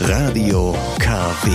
[0.00, 1.50] Radio KW.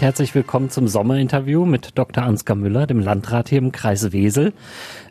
[0.00, 2.24] Herzlich willkommen zum Sommerinterview mit Dr.
[2.24, 4.52] Ansgar Müller, dem Landrat hier im Kreis Wesel.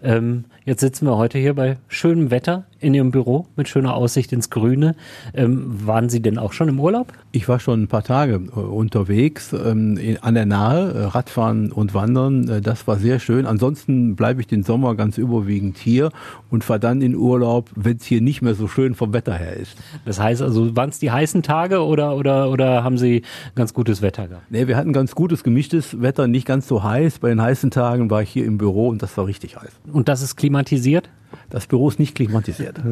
[0.04, 4.34] Ähm, jetzt sitzen wir heute hier bei schönem Wetter in Ihrem Büro mit schöner Aussicht
[4.34, 4.96] ins Grüne.
[5.34, 7.14] Ähm, waren Sie denn auch schon im Urlaub?
[7.32, 11.94] Ich war schon ein paar Tage äh, unterwegs ähm, an der Nahe, äh, Radfahren und
[11.94, 12.50] Wandern.
[12.50, 13.46] Äh, das war sehr schön.
[13.46, 16.12] Ansonsten bleibe ich den Sommer ganz überwiegend hier
[16.50, 19.56] und fahre dann in Urlaub, wenn es hier nicht mehr so schön vom Wetter her
[19.56, 19.78] ist.
[20.06, 23.22] Das heißt also, waren es die heißen Tage oder, oder, oder haben Sie
[23.56, 24.50] ganz gutes Wetter gehabt?
[24.50, 27.20] Nee, wir hatten ganz gutes gemischtes Wetter, nicht ganz so heiß.
[27.20, 29.72] Bei den heißen Tagen war ich hier im Büro und das war richtig heiß.
[29.92, 31.10] Und das ist klimatisiert?
[31.52, 32.80] Das Büro ist nicht klimatisiert.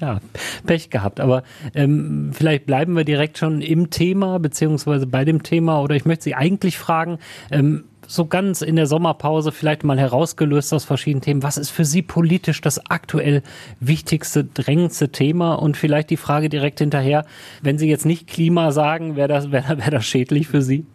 [0.00, 0.20] Ja,
[0.64, 1.20] Pech gehabt.
[1.20, 1.42] Aber
[1.74, 5.82] ähm, vielleicht bleiben wir direkt schon im Thema, beziehungsweise bei dem Thema.
[5.82, 7.18] Oder ich möchte Sie eigentlich fragen,
[7.50, 11.42] ähm, so ganz in der Sommerpause vielleicht mal herausgelöst aus verschiedenen Themen.
[11.42, 13.42] Was ist für Sie politisch das aktuell
[13.80, 15.54] wichtigste, drängendste Thema?
[15.54, 17.26] Und vielleicht die Frage direkt hinterher,
[17.62, 20.86] wenn Sie jetzt nicht Klima sagen, wäre das, wäre wär das schädlich für Sie?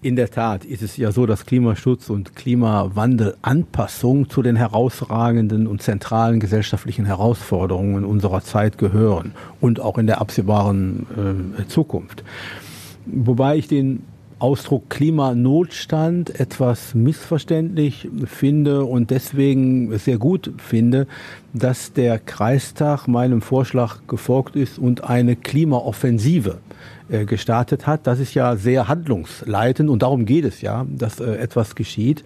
[0.00, 5.82] In der Tat ist es ja so, dass Klimaschutz und Klimawandelanpassung zu den herausragenden und
[5.82, 12.24] zentralen gesellschaftlichen Herausforderungen unserer Zeit gehören und auch in der absehbaren äh, Zukunft.
[13.06, 14.02] Wobei ich den
[14.44, 21.06] Ausdruck Klimanotstand etwas missverständlich finde und deswegen sehr gut finde,
[21.54, 26.58] dass der Kreistag meinem Vorschlag gefolgt ist und eine Klimaoffensive
[27.08, 28.06] äh, gestartet hat.
[28.06, 32.22] Das ist ja sehr handlungsleitend und darum geht es ja, dass äh, etwas geschieht.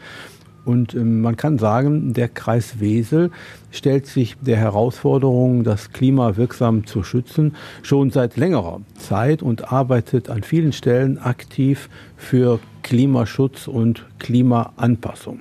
[0.68, 3.30] Und ähm, man kann sagen, der Kreis Wesel
[3.70, 10.28] stellt sich der Herausforderung, das Klima wirksam zu schützen, schon seit längerer Zeit und arbeitet
[10.28, 11.88] an vielen Stellen aktiv
[12.18, 15.40] für Klimaschutz und Klimaanpassung.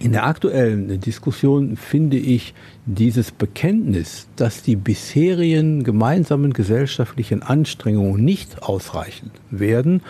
[0.00, 2.54] In der aktuellen Diskussion finde ich
[2.86, 10.02] dieses Bekenntnis, dass die bisherigen gemeinsamen gesellschaftlichen Anstrengungen nicht ausreichen werden,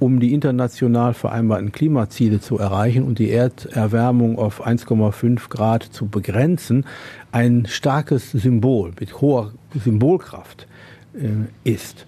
[0.00, 6.84] um die international vereinbarten Klimaziele zu erreichen und die Erderwärmung auf 1,5 Grad zu begrenzen,
[7.30, 10.66] ein starkes Symbol mit hoher Symbolkraft
[11.14, 11.28] äh,
[11.62, 12.06] ist.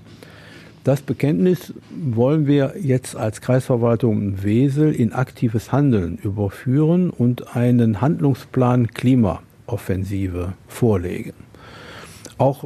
[0.89, 8.87] Das Bekenntnis wollen wir jetzt als Kreisverwaltung Wesel in aktives Handeln überführen und einen Handlungsplan
[8.95, 11.35] Klimaoffensive vorlegen.
[12.39, 12.65] Auch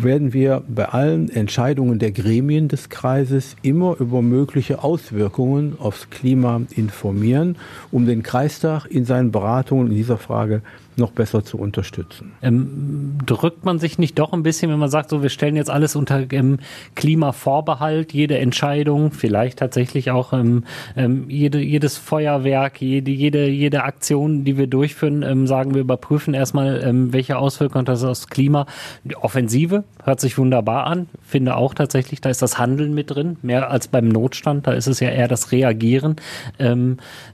[0.00, 6.62] werden wir bei allen Entscheidungen der Gremien des Kreises immer über mögliche Auswirkungen aufs Klima
[6.74, 7.56] informieren,
[7.92, 10.62] um den Kreistag in seinen Beratungen in dieser Frage
[10.96, 12.32] noch besser zu unterstützen.
[12.42, 15.70] Ähm, drückt man sich nicht doch ein bisschen, wenn man sagt, so wir stellen jetzt
[15.70, 16.58] alles unter ähm,
[16.94, 20.64] Klimavorbehalt, jede Entscheidung, vielleicht tatsächlich auch ähm,
[20.96, 26.34] ähm, jede, jedes Feuerwerk, jede, jede, jede Aktion, die wir durchführen, ähm, sagen wir überprüfen
[26.34, 28.66] erstmal, ähm, welche Auswirkungen das aufs Klima.
[29.04, 33.36] Die Offensive hört sich wunderbar an, finde auch tatsächlich, da ist das Handeln mit drin,
[33.42, 36.16] mehr als beim Notstand, da ist es ja eher das Reagieren.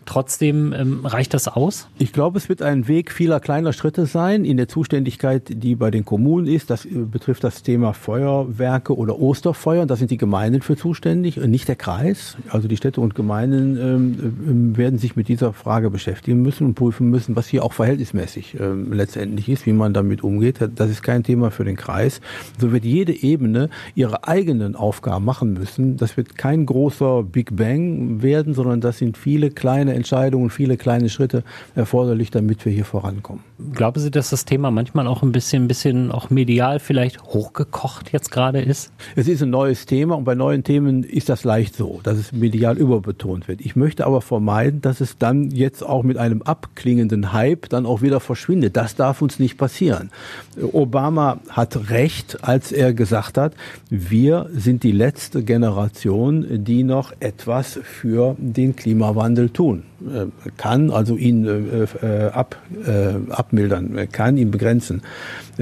[0.04, 1.88] trotzdem reicht das aus?
[1.98, 5.90] Ich glaube, es wird ein Weg vieler kleiner Schritte sein in der Zuständigkeit, die bei
[5.90, 6.68] den Kommunen ist.
[6.68, 9.86] Das äh, betrifft das Thema Feuerwerke oder Osterfeuer.
[9.86, 12.36] Da sind die Gemeinden für zuständig, nicht der Kreis.
[12.50, 16.74] Also die Städte und Gemeinden ähm, äh, werden sich mit dieser Frage beschäftigen müssen und
[16.74, 20.58] prüfen müssen, was hier auch verhältnismäßig ähm, letztendlich ist, wie man damit umgeht.
[20.74, 22.20] Das ist kein Thema für den Kreis.
[22.60, 25.96] So wird jede Ebene ihre eigenen Aufgaben machen müssen.
[25.96, 31.08] Das wird kein großer Big Bang werden, sondern das sind viele kleine Entscheidungen, viele kleine
[31.08, 31.44] Schritte
[31.74, 33.37] erforderlich, damit wir hier vorankommen.
[33.72, 38.30] Glauben Sie, dass das Thema manchmal auch ein bisschen, bisschen auch medial vielleicht hochgekocht jetzt
[38.30, 38.92] gerade ist?
[39.16, 42.30] Es ist ein neues Thema und bei neuen Themen ist das leicht so, dass es
[42.30, 43.60] medial überbetont wird.
[43.60, 48.00] Ich möchte aber vermeiden, dass es dann jetzt auch mit einem abklingenden Hype dann auch
[48.00, 48.76] wieder verschwindet.
[48.76, 50.10] Das darf uns nicht passieren.
[50.72, 53.54] Obama hat recht, als er gesagt hat,
[53.90, 61.16] wir sind die letzte Generation, die noch etwas für den Klimawandel tun äh, kann, also
[61.16, 62.56] ihn äh, äh ab,
[62.86, 65.02] äh, abmildern kann, ihn begrenzen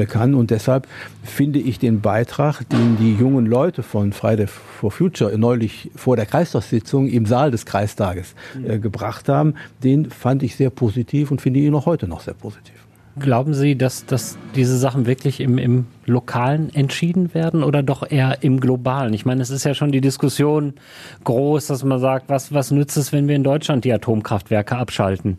[0.08, 0.34] kann.
[0.34, 0.86] Und deshalb
[1.24, 6.26] finde ich den Beitrag, den die jungen Leute von Friday for Future neulich vor der
[6.26, 8.34] Kreistagssitzung im Saal des Kreistages
[8.66, 12.34] äh, gebracht haben, den fand ich sehr positiv und finde ihn auch heute noch sehr
[12.34, 12.85] positiv.
[13.18, 18.42] Glauben Sie, dass, dass diese Sachen wirklich im, im Lokalen entschieden werden oder doch eher
[18.42, 19.14] im Globalen?
[19.14, 20.74] Ich meine, es ist ja schon die Diskussion
[21.24, 25.38] groß, dass man sagt, was, was nützt es, wenn wir in Deutschland die Atomkraftwerke abschalten,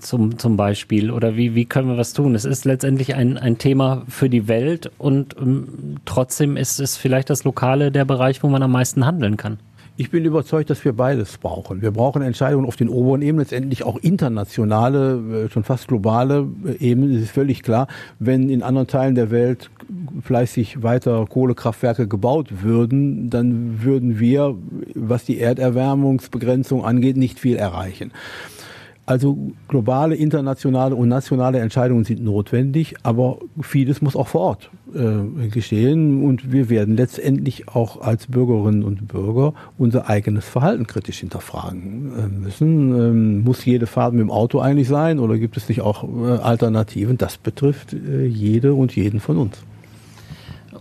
[0.00, 1.10] zum, zum Beispiel?
[1.10, 2.34] Oder wie, wie können wir was tun?
[2.34, 7.30] Es ist letztendlich ein, ein Thema für die Welt und ähm, trotzdem ist es vielleicht
[7.30, 9.58] das Lokale der Bereich, wo man am meisten handeln kann.
[9.96, 11.80] Ich bin überzeugt, dass wir beides brauchen.
[11.80, 16.84] Wir brauchen Entscheidungen auf den oberen Ebenen, letztendlich auch internationale, äh, schon fast globale äh,
[16.84, 17.14] Ebenen.
[17.14, 17.86] Es ist völlig klar,
[18.18, 19.70] wenn in anderen Teilen der Welt
[20.20, 24.56] fleißig weiter Kohlekraftwerke gebaut würden, dann würden wir,
[24.96, 28.10] was die Erderwärmungsbegrenzung angeht, nicht viel erreichen.
[29.06, 35.48] Also globale, internationale und nationale Entscheidungen sind notwendig, aber vieles muss auch vor Ort äh,
[35.48, 42.12] geschehen und wir werden letztendlich auch als Bürgerinnen und Bürger unser eigenes Verhalten kritisch hinterfragen
[42.18, 42.98] äh, müssen.
[42.98, 46.38] Ähm, muss jede Fahrt mit dem Auto eigentlich sein oder gibt es nicht auch äh,
[46.38, 47.18] Alternativen?
[47.18, 49.58] Das betrifft äh, jede und jeden von uns.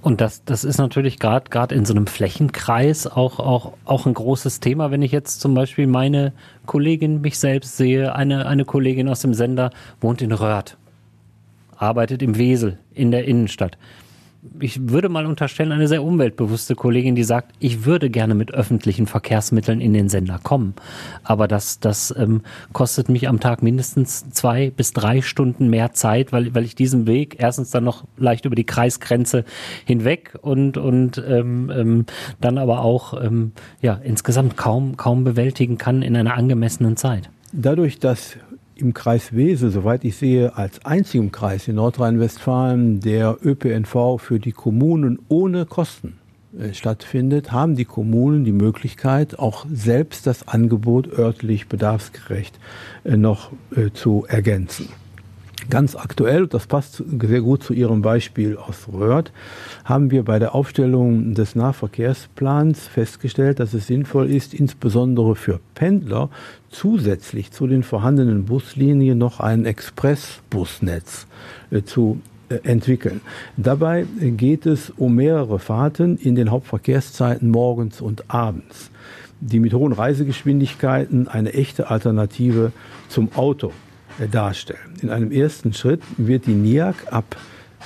[0.04, 4.14] Und das, das ist natürlich gerade gerade in so einem Flächenkreis auch, auch, auch ein
[4.14, 4.92] großes Thema.
[4.92, 6.34] Wenn ich jetzt zum Beispiel meine
[6.66, 9.72] Kollegin, mich selbst sehe, eine, eine Kollegin aus dem Sender
[10.02, 10.78] wohnt in Röhrt,
[11.78, 13.78] arbeitet im Wesel in der Innenstadt
[14.60, 19.08] ich würde mal unterstellen, eine sehr umweltbewusste Kollegin, die sagt, ich würde gerne mit öffentlichen
[19.08, 20.74] Verkehrsmitteln in den Sender kommen.
[21.24, 22.42] Aber das, das ähm,
[22.72, 27.08] kostet mich am Tag mindestens zwei bis drei Stunden mehr Zeit, weil, weil ich diesen
[27.08, 29.46] Weg erstens dann noch leicht über die Kreisgrenze
[29.86, 32.06] hinweg und, und ähm, ähm,
[32.42, 37.30] dann aber auch ähm, ja, insgesamt kaum, kaum bewältigen kann in einer angemessenen Zeit.
[37.54, 38.38] Dadurch, dass
[38.84, 44.52] im Kreis Wesel, soweit ich sehe, als einzigem Kreis in Nordrhein-Westfalen der ÖPNV für die
[44.52, 46.18] Kommunen ohne Kosten
[46.60, 52.60] äh, stattfindet, haben die Kommunen die Möglichkeit, auch selbst das Angebot örtlich bedarfsgerecht
[53.06, 54.90] äh, noch äh, zu ergänzen.
[55.70, 59.32] Ganz aktuell, das passt sehr gut zu Ihrem Beispiel aus Röhrt,
[59.86, 66.30] haben wir bei der Aufstellung des Nahverkehrsplans festgestellt, dass es sinnvoll ist, insbesondere für Pendler
[66.70, 71.28] zusätzlich zu den vorhandenen Buslinien noch ein Expressbusnetz
[71.72, 72.20] äh, zu
[72.50, 73.22] äh, entwickeln.
[73.56, 78.92] Dabei geht es um mehrere Fahrten in den Hauptverkehrszeiten morgens und abends,
[79.40, 82.74] die mit hohen Reisegeschwindigkeiten eine echte Alternative
[83.08, 83.72] zum Auto
[84.32, 84.94] darstellen.
[85.02, 87.36] In einem ersten Schritt wird die NIAC ab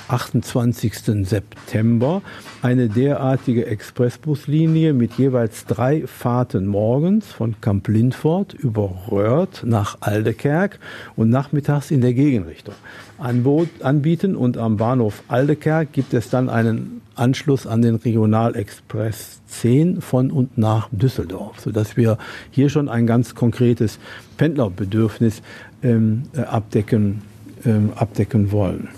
[0.08, 1.26] 28.
[1.26, 2.22] September
[2.62, 10.78] eine derartige Expressbuslinie mit jeweils drei Fahrten morgens von Kamp Lindfort über Röhrt nach Aldekerk
[11.16, 12.74] und nachmittags in der Gegenrichtung
[13.18, 14.36] anbieten.
[14.36, 20.56] Und am Bahnhof Aldekerk gibt es dann einen Anschluss an den Regionalexpress 10 von und
[20.56, 22.16] nach Düsseldorf, sodass wir
[22.50, 23.98] hier schon ein ganz konkretes
[24.36, 25.42] Pendlerbedürfnis
[25.82, 27.22] ähm, äh, abdecken,
[27.64, 28.88] ähm, abdecken wollen.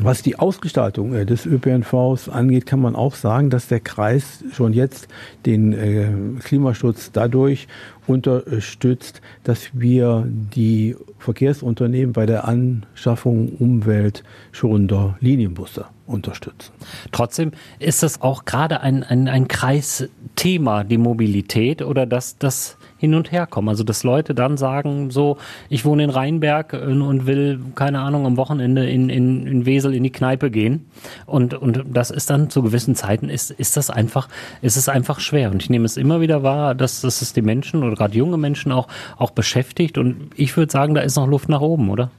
[0.00, 4.72] Was die Ausgestaltung äh, des ÖPNVs angeht, kann man auch sagen, dass der Kreis schon
[4.72, 5.08] jetzt
[5.44, 6.08] den äh,
[6.40, 7.66] Klimaschutz dadurch
[8.06, 16.72] unterstützt, dass wir die Verkehrsunternehmen bei der Anschaffung umweltschonender Linienbusse unterstützen.
[17.12, 23.14] Trotzdem ist das auch gerade ein, ein, ein Kreisthema, die Mobilität oder dass das hin
[23.14, 23.68] und her kommen.
[23.68, 25.38] Also dass Leute dann sagen, so,
[25.68, 30.02] ich wohne in Rheinberg und will, keine Ahnung, am Wochenende in, in, in Wesel in
[30.02, 30.90] die Kneipe gehen.
[31.24, 34.28] Und, und das ist dann zu gewissen Zeiten ist, ist das einfach,
[34.60, 35.50] ist es einfach schwer.
[35.50, 38.36] Und ich nehme es immer wieder wahr, dass, dass es die Menschen oder gerade junge
[38.36, 39.96] Menschen auch, auch beschäftigt.
[39.96, 42.10] Und ich würde sagen, da ist noch Luft nach oben, oder?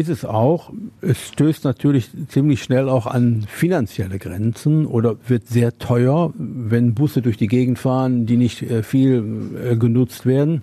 [0.00, 0.72] Ist es auch.
[1.02, 7.20] Es stößt natürlich ziemlich schnell auch an finanzielle Grenzen oder wird sehr teuer, wenn Busse
[7.20, 9.22] durch die Gegend fahren, die nicht äh, viel
[9.62, 10.62] äh, genutzt werden.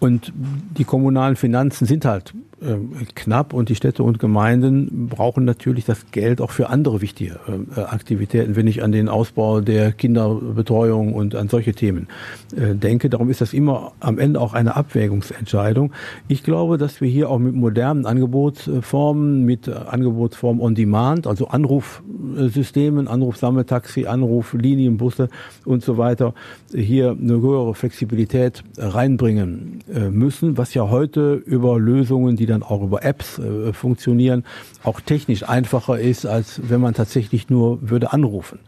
[0.00, 0.32] Und
[0.76, 2.34] die kommunalen Finanzen sind halt
[3.14, 7.40] knapp und die Städte und Gemeinden brauchen natürlich das Geld auch für andere wichtige
[7.74, 12.08] äh, Aktivitäten, wenn ich an den Ausbau der Kinderbetreuung und an solche Themen
[12.54, 13.08] äh, denke.
[13.08, 15.92] Darum ist das immer am Ende auch eine Abwägungsentscheidung.
[16.28, 23.08] Ich glaube, dass wir hier auch mit modernen Angebotsformen, mit Angebotsformen on Demand, also Anrufsystemen,
[23.08, 25.30] Anrufsammeltaxi, Anruflinienbusse
[25.64, 26.34] und so weiter,
[26.74, 33.04] hier eine höhere Flexibilität reinbringen müssen, was ja heute über Lösungen, die dann auch über
[33.04, 34.44] Apps äh, funktionieren,
[34.82, 38.58] auch technisch einfacher ist, als wenn man tatsächlich nur würde anrufen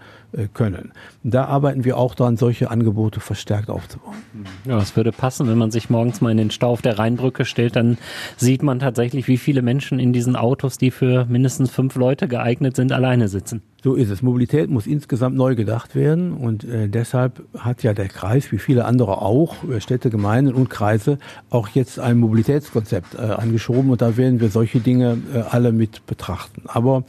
[0.55, 0.93] können.
[1.23, 4.17] Da arbeiten wir auch daran, solche Angebote verstärkt aufzubauen.
[4.65, 5.49] Ja, das würde passen.
[5.49, 7.99] Wenn man sich morgens mal in den Stau auf der Rheinbrücke stellt, dann
[8.37, 12.77] sieht man tatsächlich, wie viele Menschen in diesen Autos, die für mindestens fünf Leute geeignet
[12.77, 13.63] sind, alleine sitzen.
[13.85, 14.23] So ist es.
[14.23, 18.85] Mobilität muss insgesamt neu gedacht werden und äh, deshalb hat ja der Kreis, wie viele
[18.85, 21.19] andere auch, äh, Städte, Gemeinden und Kreise,
[21.51, 26.07] auch jetzt ein Mobilitätskonzept äh, angeschoben und da werden wir solche Dinge äh, alle mit
[26.07, 26.63] betrachten.
[26.67, 27.03] Aber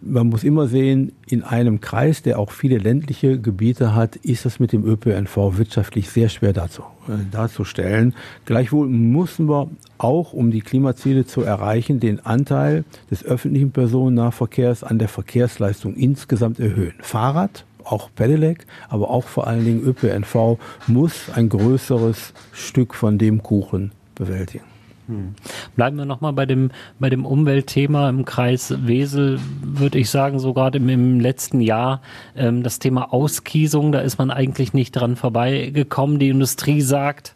[0.00, 4.60] man muss immer sehen, in einem Kreis, der auch viele ländliche Gebiete hat, ist das
[4.60, 8.14] mit dem ÖPNV wirtschaftlich sehr schwer dazu, äh, darzustellen.
[8.44, 14.98] Gleichwohl müssen wir auch, um die Klimaziele zu erreichen, den Anteil des öffentlichen Personennahverkehrs an
[14.98, 16.94] der Verkehrsleistung insgesamt erhöhen.
[17.00, 23.42] Fahrrad auch Pedelec, aber auch vor allen Dingen ÖPNV muss ein größeres Stück von dem
[23.42, 24.64] Kuchen bewältigen.
[25.08, 25.34] Hm.
[25.74, 30.52] Bleiben wir nochmal bei dem, bei dem Umweltthema im Kreis Wesel, würde ich sagen, so
[30.52, 32.02] gerade im, im letzten Jahr,
[32.36, 36.18] ähm, das Thema Auskiesung, da ist man eigentlich nicht dran vorbeigekommen.
[36.18, 37.34] Die Industrie sagt,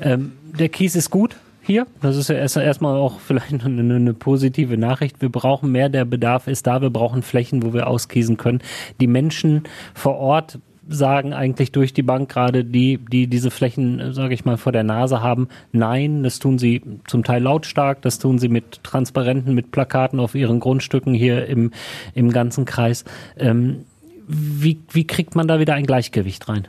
[0.00, 1.86] ähm, der Kies ist gut, hier.
[2.00, 5.22] Das ist ja erst, erstmal auch vielleicht eine, eine, positive Nachricht.
[5.22, 6.82] Wir brauchen mehr, der Bedarf ist da.
[6.82, 8.60] Wir brauchen Flächen, wo wir auskiesen können.
[9.00, 9.62] Die Menschen
[9.94, 10.58] vor Ort
[10.88, 14.82] sagen eigentlich durch die Bank gerade die, die diese Flächen, sage ich mal, vor der
[14.82, 19.70] Nase haben, nein, das tun sie zum Teil lautstark, das tun sie mit Transparenten, mit
[19.70, 21.70] Plakaten auf ihren Grundstücken hier im,
[22.14, 23.04] im ganzen Kreis.
[23.36, 23.84] Ähm,
[24.26, 26.68] wie, wie kriegt man da wieder ein Gleichgewicht rein?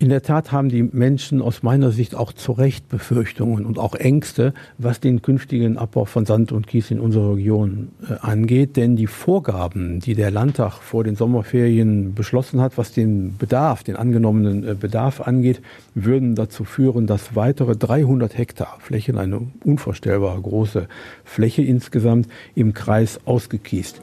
[0.00, 3.96] In der Tat haben die Menschen aus meiner Sicht auch zu Recht Befürchtungen und auch
[3.96, 8.76] Ängste, was den künftigen Abbau von Sand und Kies in unserer Region äh, angeht.
[8.76, 13.96] Denn die Vorgaben, die der Landtag vor den Sommerferien beschlossen hat, was den Bedarf, den
[13.96, 15.60] angenommenen äh, Bedarf angeht,
[15.96, 20.86] würden dazu führen, dass weitere 300 Hektar Flächen, eine unvorstellbar große
[21.24, 24.00] Fläche insgesamt, im Kreis ausgekiest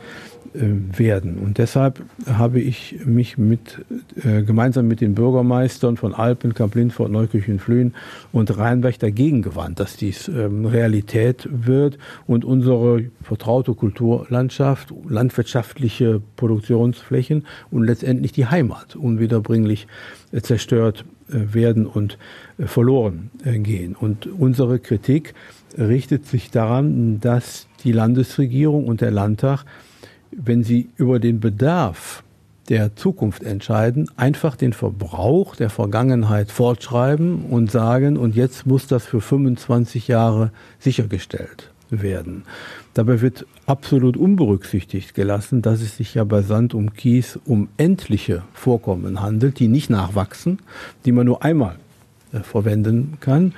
[0.58, 1.38] werden.
[1.38, 3.84] Und deshalb habe ich mich mit,
[4.24, 7.94] äh, gemeinsam mit den Bürgermeistern von Alpen, Kamp-Lindfort, Neukirchen, Flühen
[8.32, 11.98] und Rheinberg dagegen gewandt, dass dies ähm, Realität wird
[12.28, 19.88] und unsere vertraute Kulturlandschaft, landwirtschaftliche Produktionsflächen und letztendlich die Heimat unwiederbringlich
[20.32, 22.18] äh, zerstört äh, werden und
[22.58, 23.96] äh, verloren äh, gehen.
[23.96, 25.34] Und unsere Kritik
[25.78, 29.66] richtet sich daran, dass die Landesregierung und der Landtag
[30.32, 32.24] wenn Sie über den Bedarf
[32.70, 39.06] der Zukunft entscheiden, einfach den Verbrauch der Vergangenheit fortschreiben und sagen, und jetzt muss das
[39.06, 42.44] für 25 Jahre sichergestellt werden.
[42.94, 48.44] Dabei wird absolut unberücksichtigt gelassen, dass es sich ja bei Sand und Kies um endliche
[48.54, 50.60] Vorkommen handelt, die nicht nachwachsen,
[51.06, 51.76] die man nur einmal
[52.32, 53.54] äh, verwenden kann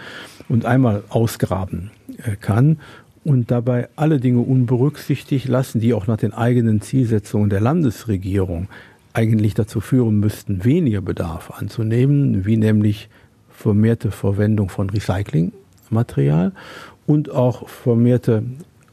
[0.50, 2.80] und einmal ausgraben äh, kann
[3.28, 8.70] und dabei alle Dinge unberücksichtigt lassen, die auch nach den eigenen Zielsetzungen der Landesregierung
[9.12, 13.10] eigentlich dazu führen müssten, weniger Bedarf anzunehmen, wie nämlich
[13.50, 16.54] vermehrte Verwendung von Recyclingmaterial
[17.06, 18.44] und auch vermehrte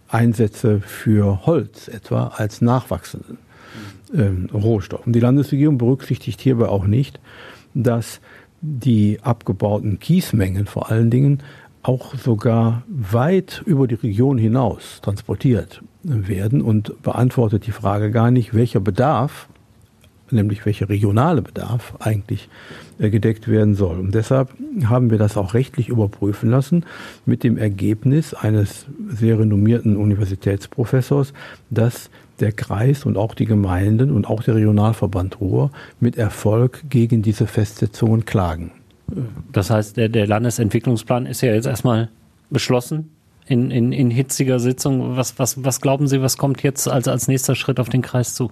[0.08, 3.38] Einsätze für Holz etwa als nachwachsenden
[4.12, 5.06] äh, Rohstoff.
[5.06, 7.20] Und die Landesregierung berücksichtigt hierbei auch nicht,
[7.72, 8.20] dass
[8.62, 11.40] die abgebauten Kiesmengen vor allen Dingen
[11.84, 18.54] auch sogar weit über die Region hinaus transportiert werden und beantwortet die Frage gar nicht,
[18.54, 19.48] welcher Bedarf,
[20.30, 22.48] nämlich welcher regionale Bedarf eigentlich
[22.98, 23.98] äh, gedeckt werden soll.
[24.00, 24.48] Und deshalb
[24.86, 26.86] haben wir das auch rechtlich überprüfen lassen
[27.26, 31.34] mit dem Ergebnis eines sehr renommierten Universitätsprofessors,
[31.68, 32.08] dass
[32.40, 37.46] der Kreis und auch die Gemeinden und auch der Regionalverband Ruhr mit Erfolg gegen diese
[37.46, 38.72] Festsetzungen klagen.
[39.52, 42.08] Das heißt, der, der Landesentwicklungsplan ist ja jetzt erstmal
[42.50, 43.10] beschlossen
[43.46, 45.16] in, in, in hitziger Sitzung.
[45.16, 48.34] Was, was, was glauben Sie, was kommt jetzt als, als nächster Schritt auf den Kreis
[48.34, 48.50] zu?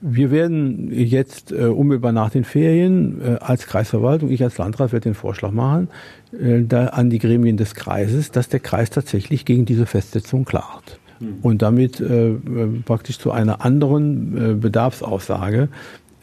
[0.00, 5.04] Wir werden jetzt äh, unmittelbar nach den Ferien äh, als Kreisverwaltung, ich als Landrat werde
[5.04, 5.88] den Vorschlag machen,
[6.32, 10.98] äh, da an die Gremien des Kreises, dass der Kreis tatsächlich gegen diese Festsetzung klagt.
[11.20, 11.38] Hm.
[11.42, 12.36] Und damit äh, äh,
[12.84, 15.68] praktisch zu einer anderen äh, Bedarfsaussage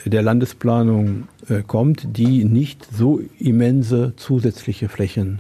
[0.06, 5.40] der Landesplanung äh, kommt, die nicht so immense zusätzliche Flächen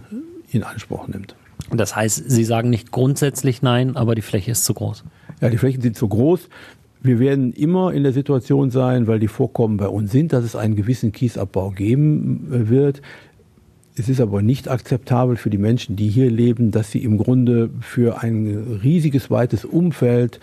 [0.51, 1.35] in Anspruch nimmt.
[1.71, 5.03] Das heißt, Sie sagen nicht grundsätzlich nein, aber die Fläche ist zu groß.
[5.41, 6.49] Ja, die Flächen sind zu groß.
[7.01, 10.55] Wir werden immer in der Situation sein, weil die Vorkommen bei uns sind, dass es
[10.55, 13.01] einen gewissen Kiesabbau geben äh, wird.
[13.95, 17.69] Es ist aber nicht akzeptabel für die Menschen, die hier leben, dass sie im Grunde
[17.81, 20.39] für ein riesiges, weites Umfeld, äh,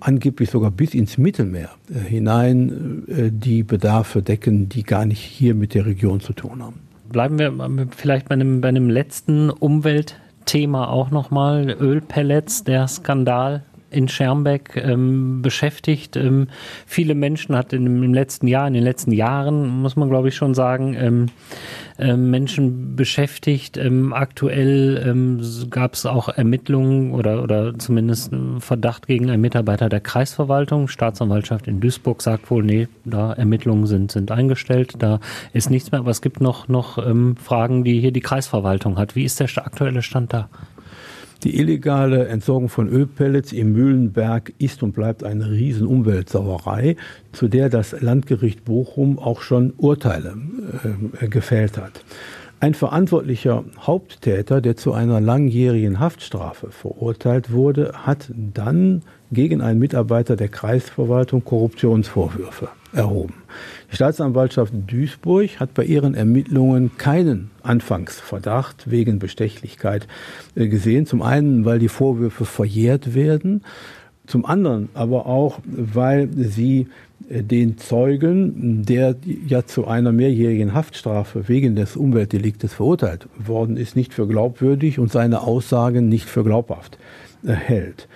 [0.00, 5.54] angeblich sogar bis ins Mittelmeer äh, hinein, äh, die Bedarfe decken, die gar nicht hier
[5.54, 6.80] mit der Region zu tun haben.
[7.10, 7.52] Bleiben wir
[7.96, 11.76] vielleicht bei einem, bei einem letzten Umweltthema auch nochmal.
[11.78, 16.16] Ölpellets, der Skandal in Schermbeck ähm, beschäftigt.
[16.16, 16.48] Ähm,
[16.86, 20.36] viele Menschen hat in, im letzten Jahr, in den letzten Jahren, muss man glaube ich
[20.36, 21.26] schon sagen, ähm,
[22.02, 23.76] ähm Menschen beschäftigt.
[23.76, 25.40] Ähm, aktuell ähm,
[25.70, 30.88] gab es auch Ermittlungen oder, oder zumindest Verdacht gegen einen Mitarbeiter der Kreisverwaltung.
[30.88, 35.20] Staatsanwaltschaft in Duisburg sagt wohl, nee, da Ermittlungen sind, sind eingestellt, da
[35.52, 36.00] ist nichts mehr.
[36.00, 37.02] Aber es gibt noch, noch
[37.42, 39.16] Fragen, die hier die Kreisverwaltung hat.
[39.16, 40.48] Wie ist der aktuelle Stand da?
[41.44, 46.96] Die illegale Entsorgung von Ölpellets im Mühlenberg ist und bleibt eine riesen Umweltsauerei,
[47.32, 50.36] zu der das Landgericht Bochum auch schon Urteile
[51.20, 52.04] äh, gefällt hat.
[52.60, 59.02] Ein verantwortlicher Haupttäter, der zu einer langjährigen Haftstrafe verurteilt wurde, hat dann
[59.32, 63.34] gegen einen Mitarbeiter der Kreisverwaltung Korruptionsvorwürfe erhoben.
[63.90, 70.06] Die Staatsanwaltschaft Duisburg hat bei ihren Ermittlungen keinen Anfangsverdacht wegen Bestechlichkeit
[70.54, 71.06] äh, gesehen.
[71.06, 73.62] Zum einen, weil die Vorwürfe verjährt werden,
[74.26, 76.88] zum anderen aber auch, weil sie
[77.28, 83.96] äh, den Zeugen, der ja zu einer mehrjährigen Haftstrafe wegen des Umweltdeliktes verurteilt worden ist,
[83.96, 86.98] nicht für glaubwürdig und seine Aussagen nicht für glaubhaft
[87.44, 88.08] äh, hält.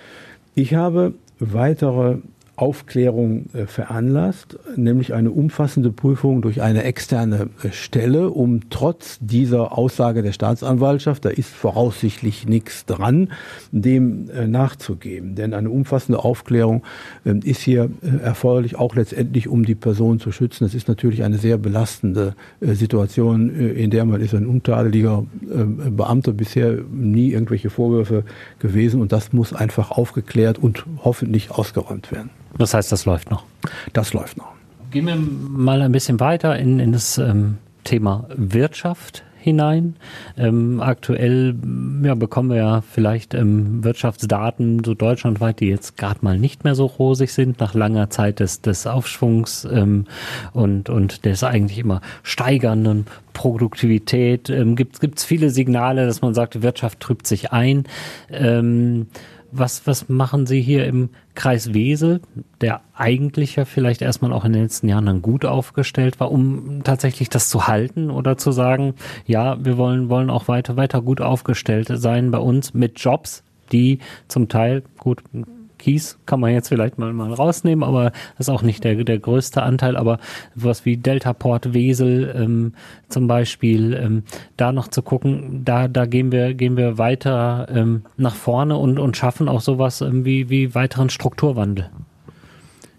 [0.57, 2.17] Ich habe weitere
[2.57, 9.77] Aufklärung äh, veranlasst, nämlich eine umfassende Prüfung durch eine externe äh, Stelle, um trotz dieser
[9.77, 13.29] Aussage der Staatsanwaltschaft, da ist voraussichtlich nichts dran,
[13.71, 15.35] dem äh, nachzugeben.
[15.35, 16.81] Denn eine umfassende Aufklärung
[17.23, 17.91] ist hier
[18.23, 20.63] erforderlich, auch letztendlich, um die Person zu schützen.
[20.63, 26.77] Das ist natürlich eine sehr belastende Situation, in der man ist ein untadeliger Beamter bisher
[26.91, 28.23] nie irgendwelche Vorwürfe
[28.59, 32.29] gewesen und das muss einfach aufgeklärt und hoffentlich ausgeräumt werden.
[32.57, 33.43] Das heißt, das läuft noch.
[33.93, 34.51] Das läuft noch.
[34.91, 39.95] Gehen wir mal ein bisschen weiter in, in das ähm, Thema Wirtschaft hinein.
[40.37, 41.55] Ähm, aktuell
[42.03, 46.75] ja, bekommen wir ja vielleicht ähm, Wirtschaftsdaten so deutschlandweit, die jetzt gerade mal nicht mehr
[46.75, 50.05] so rosig sind, nach langer Zeit des, des Aufschwungs ähm,
[50.51, 54.49] und, und des eigentlich immer steigernden Produktivität.
[54.49, 57.85] Ähm, Gibt es viele Signale, dass man sagt, die Wirtschaft trübt sich ein.
[58.29, 59.07] Ähm,
[59.51, 62.21] was, was machen Sie hier im Kreis Wesel,
[62.61, 66.83] der eigentlich ja vielleicht erstmal auch in den letzten Jahren dann gut aufgestellt war, um
[66.83, 71.21] tatsächlich das zu halten oder zu sagen, ja, wir wollen, wollen auch weiter, weiter gut
[71.21, 75.21] aufgestellt sein bei uns mit Jobs, die zum Teil gut
[75.87, 79.19] Kies kann man jetzt vielleicht mal, mal rausnehmen, aber das ist auch nicht der, der
[79.19, 79.95] größte Anteil.
[79.95, 80.19] Aber
[80.53, 82.73] was wie Delta Port Wesel ähm,
[83.07, 84.23] zum Beispiel, ähm,
[84.57, 88.99] da noch zu gucken, da, da gehen wir, gehen wir weiter ähm, nach vorne und,
[88.99, 91.89] und schaffen auch sowas ähm, wie, wie weiteren Strukturwandel.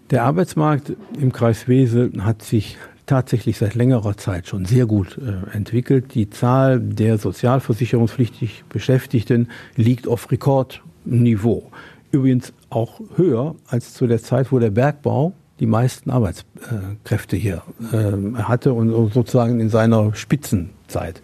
[0.09, 5.55] Der Arbeitsmarkt im Kreis Wesel hat sich tatsächlich seit längerer Zeit schon sehr gut äh,
[5.55, 6.15] entwickelt.
[6.15, 11.71] Die Zahl der sozialversicherungspflichtig Beschäftigten liegt auf Rekordniveau.
[12.11, 17.61] Übrigens auch höher als zu der Zeit, wo der Bergbau die meisten Arbeitskräfte hier
[17.91, 21.21] äh, hatte und sozusagen in seiner Spitzenzeit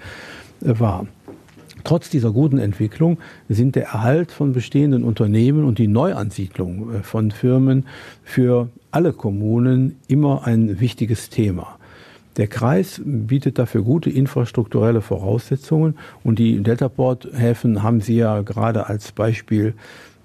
[0.62, 1.08] äh, war.
[1.84, 7.32] Trotz dieser guten Entwicklung sind der Erhalt von bestehenden Unternehmen und die Neuansiedlung äh, von
[7.32, 7.86] Firmen
[8.24, 11.78] für alle Kommunen immer ein wichtiges Thema.
[12.38, 19.14] Der Kreis bietet dafür gute infrastrukturelle Voraussetzungen und die Deltaport-Häfen haben Sie ja gerade als
[19.14, 19.74] Beispiel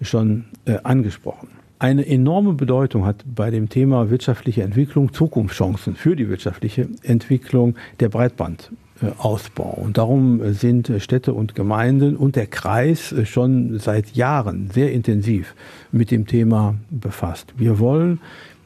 [0.00, 1.48] schon äh, angesprochen.
[1.78, 8.10] Eine enorme Bedeutung hat bei dem Thema wirtschaftliche Entwicklung Zukunftschancen für die wirtschaftliche Entwicklung der
[8.10, 9.78] Breitbandausbau.
[9.82, 15.54] Und darum sind Städte und Gemeinden und der Kreis schon seit Jahren sehr intensiv
[15.90, 17.54] mit dem Thema befasst.
[17.56, 18.20] Wir wollen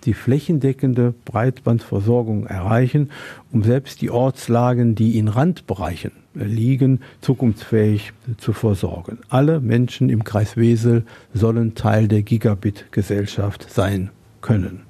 [0.07, 3.11] die flächendeckende Breitbandversorgung erreichen,
[3.53, 9.19] um selbst die Ortslagen, die in Randbereichen liegen, zukunftsfähig zu versorgen.
[9.29, 14.81] Alle Menschen im Kreis Wesel sollen Teil der Gigabit-Gesellschaft sein können.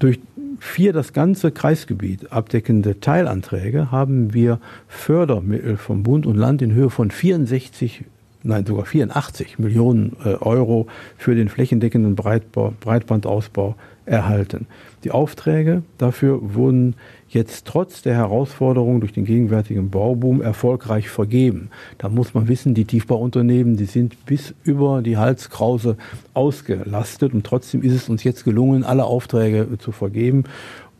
[0.00, 0.18] Durch
[0.58, 6.90] vier das ganze Kreisgebiet abdeckende Teilanträge haben wir Fördermittel vom Bund und Land in Höhe
[6.90, 8.04] von 64
[8.42, 13.74] nein sogar 84 Millionen äh, Euro für den flächendeckenden Breitbandausbau
[14.10, 14.66] erhalten.
[15.04, 16.96] Die Aufträge dafür wurden
[17.28, 21.70] jetzt trotz der Herausforderungen durch den gegenwärtigen Bauboom erfolgreich vergeben.
[21.98, 25.96] Da muss man wissen, die Tiefbauunternehmen, die sind bis über die Halskrause
[26.34, 30.44] ausgelastet und trotzdem ist es uns jetzt gelungen, alle Aufträge zu vergeben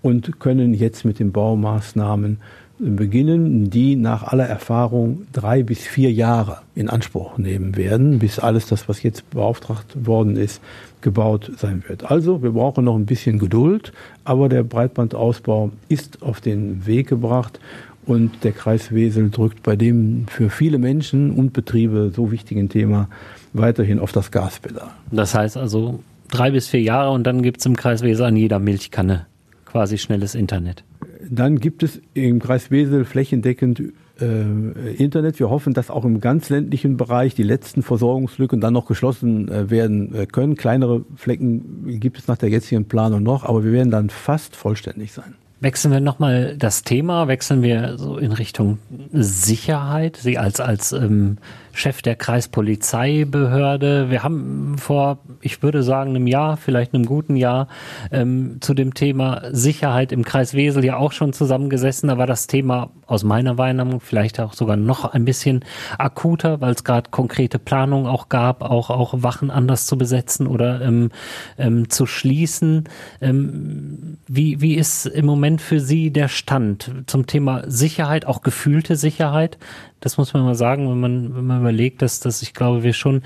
[0.02, 2.38] und können jetzt mit den Baumaßnahmen
[2.78, 8.66] beginnen, die nach aller Erfahrung drei bis vier Jahre in Anspruch nehmen werden, bis alles
[8.66, 10.62] das, was jetzt beauftragt worden ist,
[11.02, 12.10] gebaut sein wird.
[12.10, 13.92] Also wir brauchen noch ein bisschen Geduld,
[14.24, 17.60] aber der Breitbandausbau ist auf den Weg gebracht
[18.06, 23.08] und der Kreis Wesel drückt bei dem für viele Menschen und Betriebe so wichtigen Thema
[23.52, 24.90] weiterhin auf das Gaspedal.
[25.10, 28.36] Das heißt also drei bis vier Jahre und dann gibt es im Kreis Wesel an
[28.36, 29.26] jeder Milchkanne
[29.64, 30.84] quasi schnelles Internet.
[31.28, 33.82] Dann gibt es im Kreis Wesel flächendeckend
[34.20, 35.38] äh, Internet.
[35.38, 39.70] Wir hoffen, dass auch im ganz ländlichen Bereich die letzten Versorgungslücken dann noch geschlossen äh,
[39.70, 40.56] werden äh, können.
[40.56, 45.12] Kleinere Flecken gibt es nach der jetzigen Planung noch, aber wir werden dann fast vollständig
[45.12, 45.34] sein.
[45.62, 48.78] Wechseln wir nochmal das Thema, wechseln wir so in Richtung
[49.12, 50.16] Sicherheit.
[50.16, 51.36] Sie als, als ähm,
[51.72, 54.10] Chef der Kreispolizeibehörde.
[54.10, 57.68] Wir haben vor, ich würde sagen, einem Jahr, vielleicht einem guten Jahr,
[58.10, 62.08] ähm, zu dem Thema Sicherheit im Kreis Wesel ja auch schon zusammengesessen.
[62.08, 65.64] Da war das Thema aus meiner Wahrnehmung vielleicht auch sogar noch ein bisschen
[65.98, 70.80] akuter, weil es gerade konkrete Planungen auch gab, auch, auch Wachen anders zu besetzen oder
[70.80, 71.10] ähm,
[71.58, 72.84] ähm, zu schließen.
[73.20, 78.96] Ähm, wie, wie ist im Moment für Sie der Stand zum Thema Sicherheit, auch gefühlte
[78.96, 79.58] Sicherheit?
[80.00, 82.92] Das muss man mal sagen, wenn man, wenn man überlegt, dass, dass ich glaube, wir
[82.92, 83.22] schon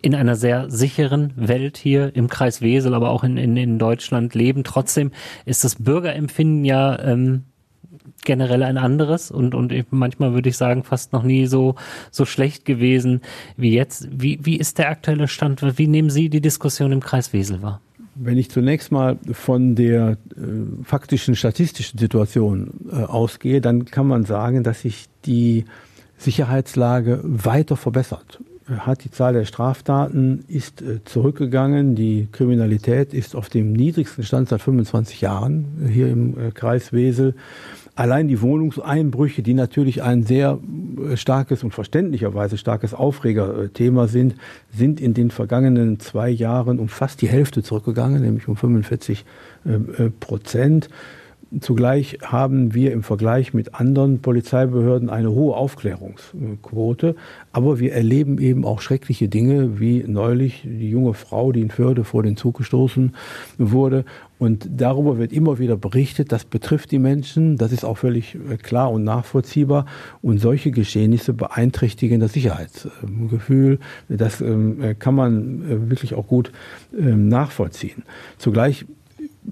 [0.00, 4.34] in einer sehr sicheren Welt hier im Kreis Wesel, aber auch in, in, in Deutschland
[4.34, 4.62] leben.
[4.62, 5.10] Trotzdem
[5.44, 7.44] ist das Bürgerempfinden ja ähm,
[8.24, 11.74] generell ein anderes und, und manchmal würde ich sagen, fast noch nie so,
[12.10, 13.22] so schlecht gewesen
[13.56, 14.08] wie jetzt.
[14.10, 15.78] Wie, wie ist der aktuelle Stand?
[15.78, 17.80] Wie nehmen Sie die Diskussion im Kreis Wesel wahr?
[18.14, 24.24] Wenn ich zunächst mal von der äh, faktischen statistischen Situation äh, ausgehe, dann kann man
[24.24, 25.64] sagen, dass sich die
[26.18, 28.40] Sicherheitslage weiter verbessert.
[28.68, 31.94] Hat die Zahl der Straftaten ist äh, zurückgegangen.
[31.94, 37.34] Die Kriminalität ist auf dem niedrigsten Stand seit 25 Jahren hier im äh, Kreis Wesel.
[37.94, 40.58] Allein die Wohnungseinbrüche, die natürlich ein sehr
[41.10, 44.34] äh, starkes und verständlicherweise starkes Aufregerthema sind,
[44.70, 49.24] sind in den vergangenen zwei Jahren um fast die Hälfte zurückgegangen, nämlich um 45
[50.20, 50.88] Prozent.
[51.60, 57.16] Zugleich haben wir im Vergleich mit anderen Polizeibehörden eine hohe Aufklärungsquote,
[57.52, 62.04] aber wir erleben eben auch schreckliche Dinge, wie neulich die junge Frau, die in Förde
[62.04, 63.14] vor den Zug gestoßen
[63.56, 64.04] wurde.
[64.38, 68.56] Und darüber wird immer wieder berichtet, das betrifft die Menschen, das ist auch völlig äh,
[68.56, 69.86] klar und nachvollziehbar.
[70.22, 73.80] Und solche Geschehnisse beeinträchtigen das Sicherheitsgefühl.
[74.08, 76.52] Das ähm, kann man äh, wirklich auch gut
[76.96, 78.04] ähm, nachvollziehen.
[78.36, 78.84] Zugleich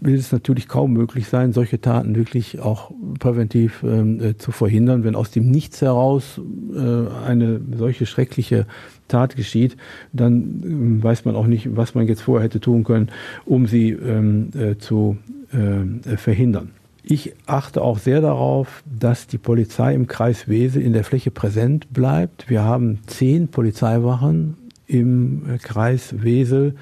[0.01, 5.05] will es natürlich kaum möglich sein, solche Taten wirklich auch präventiv ähm, äh, zu verhindern.
[5.05, 6.41] Wenn aus dem Nichts heraus
[6.75, 8.67] äh, eine solche schreckliche
[9.09, 9.77] Tat geschieht,
[10.13, 13.11] dann äh, weiß man auch nicht, was man jetzt vorher hätte tun können,
[13.45, 15.17] um sie ähm, äh, zu
[15.53, 16.71] äh, verhindern.
[17.09, 21.93] Ich achte auch sehr darauf, dass die Polizei im Kreis Wese in der Fläche präsent
[21.93, 22.51] bleibt.
[22.51, 24.57] Wir haben zehn Polizeiwachen
[24.87, 26.75] im äh, Kreis Wesel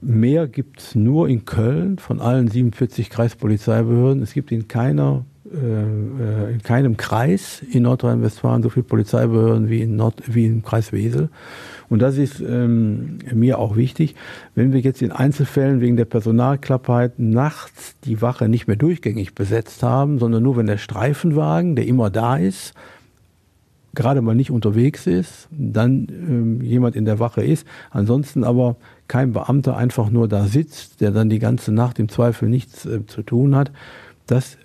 [0.00, 4.22] Mehr gibt es nur in Köln von allen 47 Kreispolizeibehörden.
[4.22, 9.80] Es gibt in keiner äh, äh, in keinem Kreis in Nordrhein-Westfalen so viele Polizeibehörden wie,
[9.80, 11.28] in Nord wie im Kreis Wesel.
[11.88, 14.14] Und das ist ähm, mir auch wichtig.
[14.54, 19.82] Wenn wir jetzt in Einzelfällen wegen der Personalklappheit nachts die Wache nicht mehr durchgängig besetzt
[19.82, 22.74] haben, sondern nur wenn der Streifenwagen, der immer da ist,
[23.94, 27.66] gerade mal nicht unterwegs ist, dann ähm, jemand in der Wache ist.
[27.90, 28.76] Ansonsten aber
[29.10, 33.04] kein Beamter einfach nur da sitzt, der dann die ganze Nacht im Zweifel nichts äh,
[33.06, 33.72] zu tun hat.
[34.28, 34.56] Das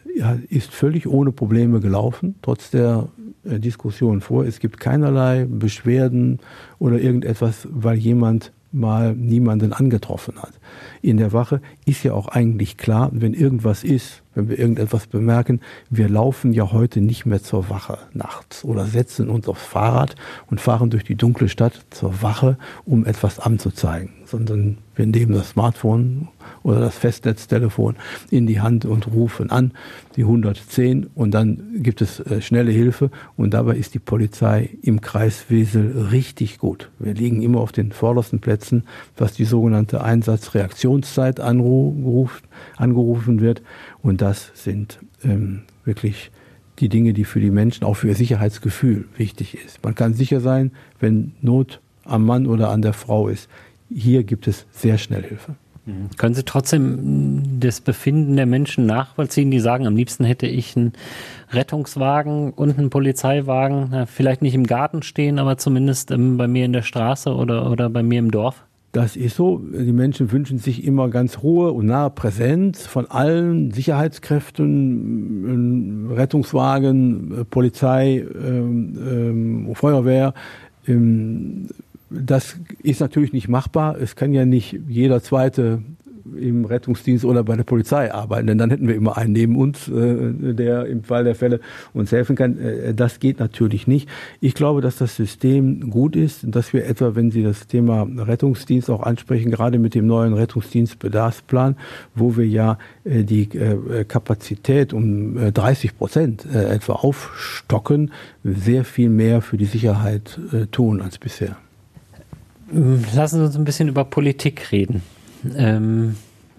[0.50, 3.08] ist völlig ohne Probleme gelaufen, trotz der
[3.44, 4.46] äh, Diskussion vor.
[4.46, 6.40] Es gibt keinerlei Beschwerden
[6.78, 10.54] oder irgendetwas, weil jemand mal niemanden angetroffen hat.
[11.02, 15.62] In der Wache ist ja auch eigentlich klar, wenn irgendwas ist, wenn wir irgendetwas bemerken,
[15.90, 20.16] wir laufen ja heute nicht mehr zur Wache nachts oder setzen uns aufs Fahrrad
[20.48, 25.50] und fahren durch die dunkle Stadt zur Wache, um etwas anzuzeigen, sondern wir nehmen das
[25.50, 26.28] Smartphone
[26.64, 27.96] oder das Festnetztelefon
[28.30, 29.72] in die Hand und rufen an,
[30.16, 35.02] die 110 und dann gibt es äh, schnelle Hilfe und dabei ist die Polizei im
[35.02, 36.90] Kreis Wesel richtig gut.
[37.00, 38.84] Wir liegen immer auf den vordersten Plätzen,
[39.18, 40.04] was die sogenannte
[40.66, 42.44] Einsatzreaktionszeit angerufen,
[42.78, 43.62] angerufen wird
[44.02, 46.32] und das sind ähm, wirklich
[46.80, 49.84] die Dinge, die für die Menschen, auch für ihr Sicherheitsgefühl wichtig ist.
[49.84, 53.50] Man kann sicher sein, wenn Not am Mann oder an der Frau ist.
[53.90, 55.56] Hier gibt es sehr schnell Hilfe.
[55.86, 56.10] Mhm.
[56.18, 60.94] Können Sie trotzdem das Befinden der Menschen nachvollziehen, die sagen, am liebsten hätte ich einen
[61.52, 66.82] Rettungswagen und einen Polizeiwagen, vielleicht nicht im Garten stehen, aber zumindest bei mir in der
[66.82, 68.65] Straße oder, oder bei mir im Dorf?
[68.96, 69.58] Das ist so.
[69.58, 78.26] Die Menschen wünschen sich immer ganz hohe und nahe Präsenz von allen Sicherheitskräften, Rettungswagen, Polizei,
[78.42, 80.34] ähm, ähm, Feuerwehr.
[80.88, 81.68] Ähm,
[82.10, 83.98] das ist natürlich nicht machbar.
[84.00, 85.82] Es kann ja nicht jeder zweite
[86.38, 89.88] im Rettungsdienst oder bei der Polizei arbeiten, denn dann hätten wir immer einen neben uns,
[89.88, 91.60] äh, der im Fall der Fälle
[91.94, 92.58] uns helfen kann.
[92.60, 94.10] Äh, das geht natürlich nicht.
[94.42, 98.90] Ich glaube, dass das System gut ist, dass wir etwa, wenn Sie das Thema Rettungsdienst
[98.90, 101.76] auch ansprechen, gerade mit dem neuen Rettungsdienstbedarfsplan,
[102.16, 103.48] wo wir ja äh, die
[104.08, 108.12] Kapazität um 30 Prozent etwa aufstocken,
[108.44, 110.40] sehr viel mehr für die Sicherheit
[110.72, 111.58] tun als bisher.
[112.72, 115.04] Lassen Sie uns ein bisschen über Politik reden.
[115.56, 116.16] Ähm,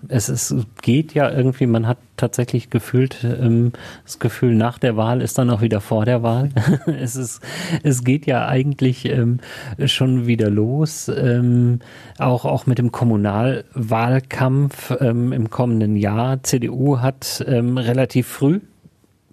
[0.09, 3.73] es, es geht ja irgendwie, man hat tatsächlich gefühlt ähm,
[4.05, 6.51] das Gefühl, nach der Wahl ist dann auch wieder vor der Wahl.
[6.87, 7.43] es, ist,
[7.83, 9.41] es geht ja eigentlich ähm,
[9.85, 11.81] schon wieder los, ähm,
[12.19, 16.43] auch, auch mit dem Kommunalwahlkampf ähm, im kommenden Jahr.
[16.43, 18.61] CDU hat ähm, relativ früh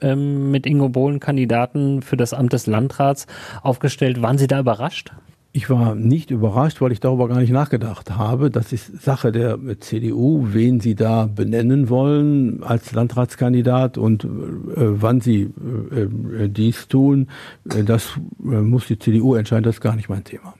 [0.01, 3.27] ähm, mit Ingo Bohlen Kandidaten für das Amt des Landrats
[3.62, 4.21] aufgestellt.
[4.21, 5.12] Waren Sie da überrascht?
[5.56, 8.50] Ich war nicht überrascht, weil ich darüber gar nicht nachgedacht habe.
[8.50, 15.22] Das ist Sache der CDU, wen sie da benennen wollen als Landratskandidat und äh, wann
[15.22, 15.44] sie
[15.92, 17.28] äh, dies tun.
[17.72, 20.56] Äh, das äh, muss die CDU entscheiden, das ist gar nicht mein Thema.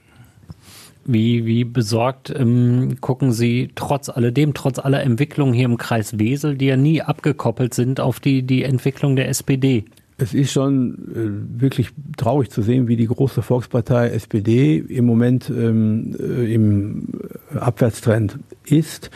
[1.04, 6.56] Wie, wie besorgt ähm, gucken Sie trotz alledem, trotz aller Entwicklungen hier im Kreis Wesel,
[6.56, 9.86] die ja nie abgekoppelt sind, auf die, die Entwicklung der SPD?
[10.16, 15.50] Es ist schon äh, wirklich traurig zu sehen, wie die große Volkspartei SPD im Moment
[15.50, 17.08] ähm, äh, im
[17.54, 19.10] Abwärtstrend ist.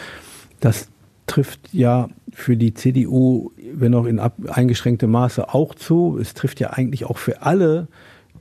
[0.60, 0.88] Das
[1.26, 6.18] trifft ja für die CDU, wenn auch in eingeschränktem Maße, auch zu.
[6.20, 7.86] Es trifft ja eigentlich auch für alle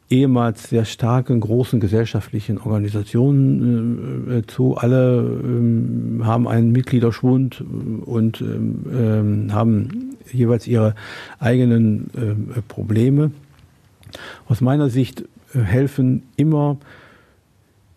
[0.10, 4.78] ehemals sehr starken, großen gesellschaftlichen Organisationen äh, äh, zu.
[4.78, 7.64] Alle ähm, haben einen Mitgliederschwund
[8.06, 10.96] und ähm, ähm haben jeweils ihre
[11.40, 12.10] eigenen
[12.58, 13.32] äh, Probleme.
[14.48, 16.78] Aus meiner Sicht äh, helfen immer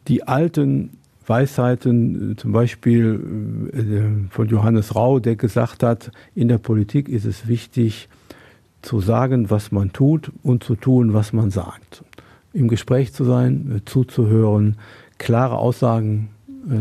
[0.09, 0.91] die alten
[1.27, 7.25] Weisheiten, äh, zum Beispiel äh, von Johannes Rau, der gesagt hat, in der Politik ist
[7.25, 8.09] es wichtig,
[8.83, 12.03] zu sagen, was man tut und zu tun, was man sagt.
[12.55, 14.77] Im Gespräch zu sein, zuzuhören,
[15.19, 16.31] klare Aussagen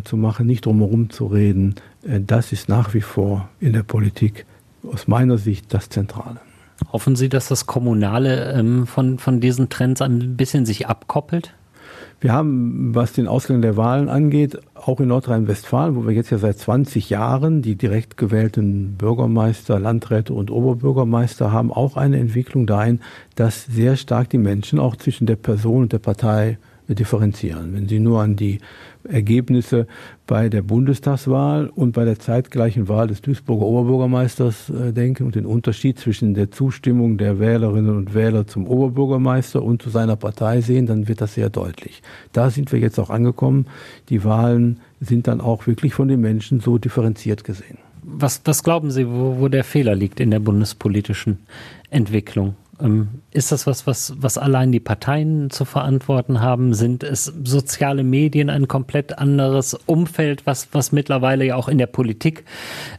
[0.06, 4.46] zu machen, nicht drumherum zu reden, das ist nach wie vor in der Politik
[4.84, 6.40] aus meiner Sicht das Zentrale.
[6.92, 11.54] Hoffen Sie, dass das Kommunale ähm, von, von diesen Trends ein bisschen sich abkoppelt?
[12.22, 16.38] Wir haben, was den Ausgang der Wahlen angeht, auch in Nordrhein-Westfalen, wo wir jetzt ja
[16.38, 23.00] seit 20 Jahren die direkt gewählten Bürgermeister, Landräte und Oberbürgermeister haben, auch eine Entwicklung dahin,
[23.36, 26.58] dass sehr stark die Menschen auch zwischen der Person und der Partei
[26.96, 27.74] differenzieren.
[27.74, 28.60] Wenn Sie nur an die
[29.04, 29.88] Ergebnisse
[30.28, 35.46] bei der Bundestagswahl und bei der zeitgleichen Wahl des Duisburger Oberbürgermeisters äh, denken und den
[35.46, 40.86] Unterschied zwischen der Zustimmung der Wählerinnen und Wähler zum Oberbürgermeister und zu seiner Partei sehen,
[40.86, 42.02] dann wird das sehr deutlich.
[42.34, 43.68] Da sind wir jetzt auch angekommen.
[44.10, 47.78] Die Wahlen sind dann auch wirklich von den Menschen so differenziert gesehen.
[48.04, 51.40] Was, was glauben Sie, wo, wo der Fehler liegt in der bundespolitischen
[51.90, 52.56] Entwicklung?
[52.82, 56.74] Ähm, ist das was, was, was allein die Parteien zu verantworten haben?
[56.74, 61.88] Sind es soziale Medien ein komplett anderes Umfeld, was, was mittlerweile ja auch in der
[61.88, 62.46] Politik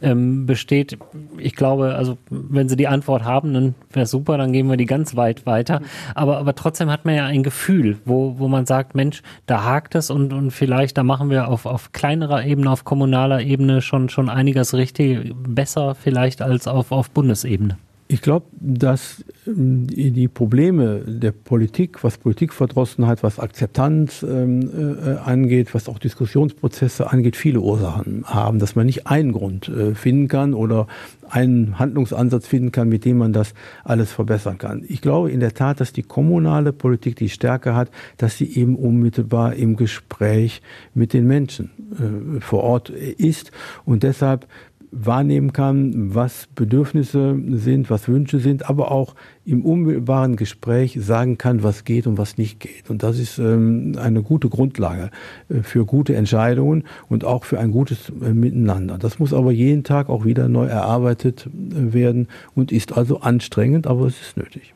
[0.02, 0.98] ähm, besteht?
[1.38, 4.86] Ich glaube, also wenn Sie die Antwort haben, dann wäre super, dann gehen wir die
[4.86, 5.80] ganz weit weiter.
[6.14, 9.94] Aber, aber trotzdem hat man ja ein Gefühl, wo, wo man sagt, Mensch, da hakt
[9.94, 14.08] es und, und vielleicht, da machen wir auf, auf kleinerer Ebene, auf kommunaler Ebene schon,
[14.08, 17.78] schon einiges richtig besser vielleicht als auf, auf Bundesebene.
[18.12, 25.74] Ich glaube, dass ähm, die Probleme der Politik, was Politikverdrossenheit, was Akzeptanz ähm, äh, angeht,
[25.74, 30.54] was auch Diskussionsprozesse angeht, viele Ursachen haben, dass man nicht einen Grund äh, finden kann
[30.54, 30.88] oder
[31.28, 34.82] einen Handlungsansatz finden kann, mit dem man das alles verbessern kann.
[34.88, 38.74] Ich glaube in der Tat, dass die kommunale Politik die Stärke hat, dass sie eben
[38.74, 40.62] unmittelbar im Gespräch
[40.94, 43.52] mit den Menschen äh, vor Ort ist
[43.84, 44.48] und deshalb
[44.92, 51.62] wahrnehmen kann, was Bedürfnisse sind, was Wünsche sind, aber auch im unmittelbaren Gespräch sagen kann,
[51.62, 52.90] was geht und was nicht geht.
[52.90, 55.10] Und das ist ähm, eine gute Grundlage
[55.48, 58.98] äh, für gute Entscheidungen und auch für ein gutes äh, Miteinander.
[58.98, 63.86] Das muss aber jeden Tag auch wieder neu erarbeitet äh, werden und ist also anstrengend,
[63.86, 64.74] aber es ist nötig.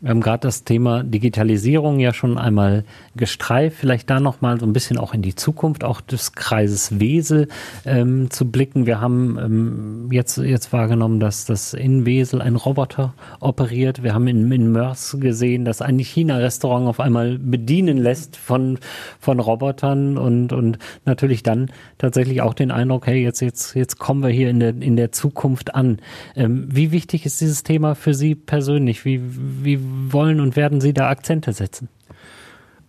[0.00, 2.84] Wir haben gerade das Thema Digitalisierung ja schon einmal
[3.16, 3.76] gestreift.
[3.76, 7.48] Vielleicht da noch mal so ein bisschen auch in die Zukunft, auch des Kreises Wesel
[7.84, 8.86] ähm, zu blicken.
[8.86, 14.02] Wir haben ähm, jetzt, jetzt wahrgenommen, dass das in Wesel ein Roboter operiert.
[14.02, 18.78] Wir haben in, in Mörs gesehen, dass ein China-Restaurant auf einmal bedienen lässt von,
[19.18, 24.22] von Robotern und, und natürlich dann tatsächlich auch den Eindruck, hey, jetzt, jetzt, jetzt kommen
[24.22, 25.98] wir hier in der, in der Zukunft an.
[26.36, 29.04] Ähm, wie wichtig ist dieses Thema für Sie persönlich?
[29.04, 29.20] Wie,
[29.62, 31.88] wie wollen und werden Sie da Akzente setzen?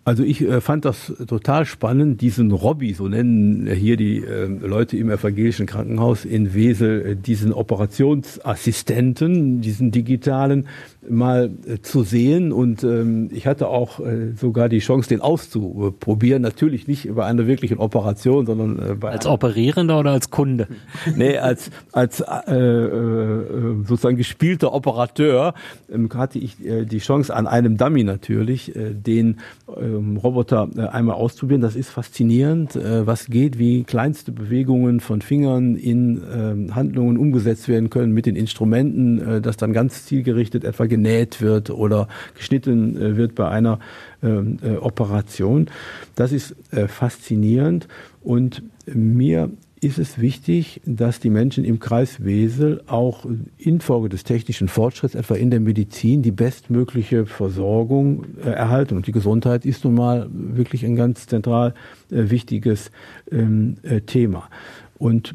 [0.04, 4.98] Also ich äh, fand das total spannend, diesen Robby, so nennen hier die äh, Leute
[4.98, 10.68] im evangelischen Krankenhaus in Wesel, äh, diesen Operationsassistenten, diesen digitalen,
[11.08, 12.52] mal äh, zu sehen.
[12.52, 16.42] Und ähm, ich hatte auch äh, sogar die Chance, den auszuprobieren.
[16.42, 20.68] Natürlich nicht bei einer wirklichen Operation, sondern äh, bei als Operierender oder als Kunde?
[21.16, 25.54] nee, als als äh, äh, sozusagen gespielter Operateur
[25.92, 29.38] ähm, hatte ich äh, die Chance an einem Dummy natürlich, äh, den
[29.68, 31.62] äh, ähm, Roboter äh, einmal ausprobieren.
[31.62, 37.68] Das ist faszinierend, äh, was geht, wie kleinste Bewegungen von Fingern in ähm, Handlungen umgesetzt
[37.68, 42.96] werden können mit den Instrumenten, äh, dass dann ganz zielgerichtet etwa genäht wird oder geschnitten
[42.96, 43.80] äh, wird bei einer
[44.24, 45.68] ähm, äh, Operation.
[46.16, 47.88] Das ist äh, faszinierend
[48.22, 49.50] und mir
[49.82, 53.26] ist es wichtig, dass die Menschen im Kreis Wesel auch
[53.58, 58.96] infolge des technischen Fortschritts, etwa in der Medizin, die bestmögliche Versorgung äh, erhalten.
[58.96, 61.74] Und die Gesundheit ist nun mal wirklich ein ganz zentral
[62.12, 62.92] äh, wichtiges
[63.32, 64.50] ähm, äh, Thema.
[65.02, 65.34] Und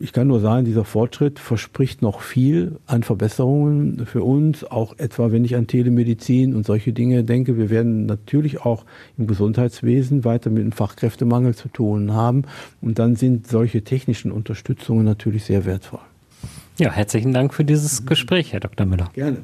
[0.00, 5.30] ich kann nur sagen, dieser Fortschritt verspricht noch viel an Verbesserungen für uns, auch etwa
[5.30, 7.58] wenn ich an Telemedizin und solche Dinge denke.
[7.58, 8.86] Wir werden natürlich auch
[9.18, 12.44] im Gesundheitswesen weiter mit dem Fachkräftemangel zu tun haben.
[12.80, 16.00] Und dann sind solche technischen Unterstützungen natürlich sehr wertvoll.
[16.78, 18.86] Ja, herzlichen Dank für dieses Gespräch, Herr Dr.
[18.86, 19.10] Müller.
[19.12, 19.36] Gerne.